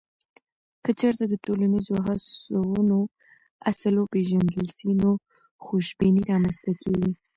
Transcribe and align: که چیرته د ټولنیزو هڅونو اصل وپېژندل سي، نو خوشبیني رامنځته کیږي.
که 0.83 0.91
چیرته 0.99 1.23
د 1.29 1.33
ټولنیزو 1.45 1.95
هڅونو 2.07 2.99
اصل 3.71 3.93
وپېژندل 3.97 4.67
سي، 4.77 4.89
نو 5.01 5.09
خوشبیني 5.65 6.23
رامنځته 6.31 6.71
کیږي. 6.81 7.11